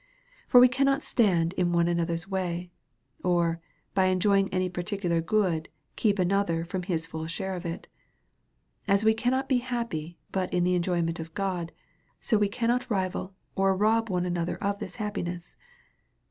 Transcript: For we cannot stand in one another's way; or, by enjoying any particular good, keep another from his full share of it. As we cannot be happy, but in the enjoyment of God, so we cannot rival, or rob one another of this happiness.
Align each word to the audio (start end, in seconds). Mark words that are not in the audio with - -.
For 0.47 0.59
we 0.59 0.67
cannot 0.67 1.03
stand 1.03 1.53
in 1.57 1.73
one 1.73 1.87
another's 1.87 2.27
way; 2.27 2.71
or, 3.23 3.61
by 3.93 4.05
enjoying 4.05 4.49
any 4.51 4.67
particular 4.67 5.21
good, 5.21 5.69
keep 5.95 6.17
another 6.17 6.65
from 6.65 6.81
his 6.81 7.05
full 7.05 7.27
share 7.27 7.53
of 7.53 7.67
it. 7.67 7.85
As 8.87 9.03
we 9.03 9.13
cannot 9.13 9.47
be 9.47 9.57
happy, 9.57 10.17
but 10.31 10.51
in 10.51 10.63
the 10.63 10.73
enjoyment 10.73 11.19
of 11.19 11.35
God, 11.35 11.71
so 12.19 12.35
we 12.39 12.49
cannot 12.49 12.89
rival, 12.89 13.35
or 13.53 13.77
rob 13.77 14.09
one 14.09 14.25
another 14.25 14.57
of 14.57 14.79
this 14.79 14.95
happiness. 14.95 15.55